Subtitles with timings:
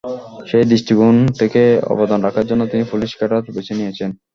[0.49, 1.61] সেই দৃষ্টিকোণ থেকে
[1.93, 4.09] অবদান রাখার জন্য তিনি পুলিশ ক্যাডার বেছে নিয়েছেন।